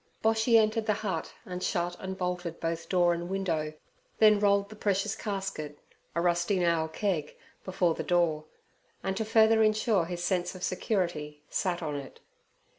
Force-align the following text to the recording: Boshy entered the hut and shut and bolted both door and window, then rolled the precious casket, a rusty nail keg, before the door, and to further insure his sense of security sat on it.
Boshy 0.23 0.57
entered 0.57 0.87
the 0.87 0.95
hut 1.05 1.31
and 1.45 1.61
shut 1.61 1.95
and 1.99 2.17
bolted 2.17 2.59
both 2.59 2.89
door 2.89 3.13
and 3.13 3.29
window, 3.29 3.73
then 4.17 4.39
rolled 4.39 4.69
the 4.69 4.75
precious 4.75 5.15
casket, 5.15 5.77
a 6.15 6.21
rusty 6.21 6.57
nail 6.57 6.87
keg, 6.87 7.37
before 7.63 7.93
the 7.93 8.01
door, 8.01 8.45
and 9.03 9.15
to 9.15 9.23
further 9.23 9.61
insure 9.61 10.05
his 10.05 10.23
sense 10.23 10.55
of 10.55 10.63
security 10.63 11.43
sat 11.51 11.83
on 11.83 11.95
it. 11.95 12.19